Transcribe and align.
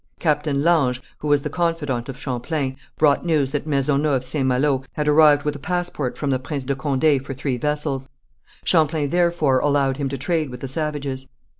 Captain 0.17 0.63
L'Ange, 0.63 0.99
who 1.19 1.27
was 1.27 1.43
the 1.43 1.49
confidant 1.51 2.09
of 2.09 2.17
Champlain, 2.17 2.75
brought 2.97 3.23
news 3.23 3.51
that 3.51 3.67
Maisonneuve 3.67 4.15
of 4.15 4.25
St. 4.25 4.43
Malo 4.47 4.83
had 4.93 5.07
arrived 5.07 5.43
with 5.43 5.55
a 5.55 5.59
passport 5.59 6.17
from 6.17 6.31
the 6.31 6.39
Prince 6.39 6.65
de 6.65 6.73
Condé 6.73 7.21
for 7.23 7.35
three 7.35 7.55
vessels. 7.57 8.09
Champlain 8.63 9.11
therefore 9.11 9.59
allowed 9.59 9.97
him 9.97 10.09
to 10.09 10.17
trade 10.17 10.49
with 10.49 10.61
the 10.61 10.67
savages. 10.67 11.27